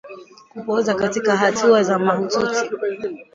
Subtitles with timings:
[0.51, 2.71] Kupooza katika hatua za mahututi